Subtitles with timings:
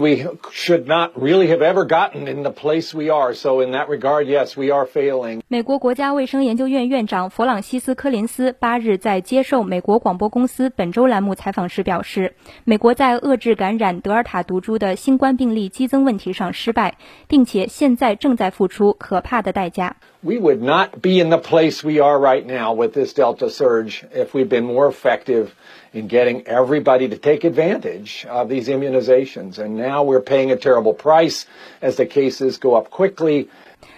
[0.00, 3.34] We should not really have ever gotten in the place we are.
[3.34, 5.42] So in that regard, yes, we are failing.
[5.46, 12.34] 美国国家卫生研究院院长弗朗西斯·科林斯八日在接受美国广播公司本周栏目采访时表示，
[12.64, 16.96] 美国在遏制感染德尔塔毒株的新冠病例激增问题上失败，
[17.28, 19.96] 并且现在正在付出可怕的代价。
[20.23, 24.33] We would not be in the place we are right now with this Delta surge if
[24.33, 25.53] we'd been more effective
[25.93, 29.59] in getting everybody to take advantage of these immunizations.
[29.59, 31.45] And now we're paying a terrible price
[31.79, 33.49] as the cases go up quickly.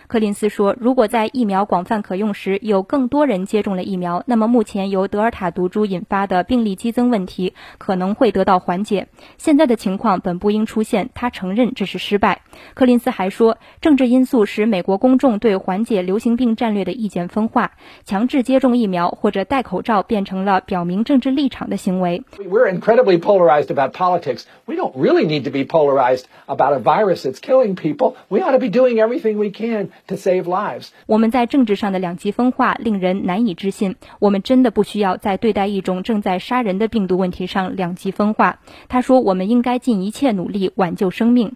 [0.07, 9.09] 柯林斯说，如果在疫苗广泛可用时，有更多人接种了疫苗，那么目前由德尔塔毒株引发的病例激增问题可能会得到缓解。
[9.37, 12.41] 现在的情况本不应出现，他承认这是失败。
[12.74, 17.72] 柯林斯还说，政治因素使美国公众对缓解流行病战略的意见分化，
[18.04, 22.22] 强制接种疫苗或者戴口罩变成了表明政治立场的行为。
[22.38, 24.44] We're incredibly polarized about politics.
[24.66, 28.14] We don't really need to be polarized about a virus that's killing people.
[28.28, 29.90] We ought to be doing everything we can.
[30.06, 30.88] to save lives。
[31.06, 33.96] 我们在政治上的两极分化令人难以置信。
[34.18, 38.58] 我们真的不需要在对待一种正在杀人的病毒问题上两极分化。
[38.88, 41.52] 他说，我们应该尽一切努力挽救生命。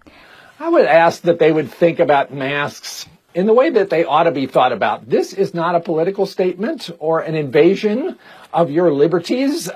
[0.59, 4.25] I would ask that they would think about masks in the way that they ought
[4.25, 5.09] to be thought about.
[5.09, 8.17] This is not a political statement or an invasion
[8.53, 9.71] of your liberties.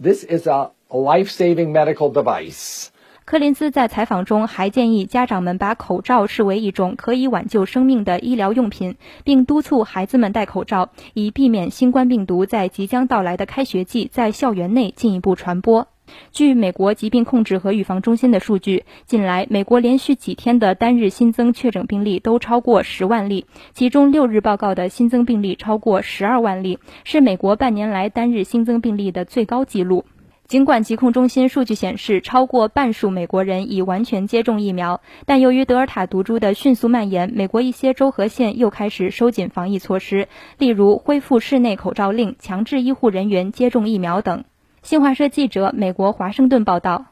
[0.00, 2.88] This is a life-saving medical device.
[3.24, 15.88] 柯林斯在采访中还建议家长们把口罩视为一种可以挽救生命的医疗用品，并督促孩子们戴口罩，以避免新冠病毒在即将到来的开学季在校园内进一步传播。
[16.32, 30.04] 据美国疾病控制和预防中心的数据，近来美国连续几天的单日新增确诊病例都超过十万例，其中六日报告的新增病例超过十二万例，是美国半年来单日新增病例的最高纪录。
[30.46, 44.44] 尽管疾控中心数据显示，超过半数美国人已完全接种疫苗，但由于德尔塔毒株的迅速蔓延，美国一些州和县又开始收紧防疫措施，例如恢复室内口罩令、强制医护人员接种疫苗等。
[44.86, 47.06] 新华社记者美国华盛顿报道。